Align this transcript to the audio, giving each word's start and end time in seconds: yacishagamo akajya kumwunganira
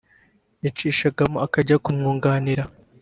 yacishagamo 0.63 1.37
akajya 1.45 1.75
kumwunganira 1.85 2.63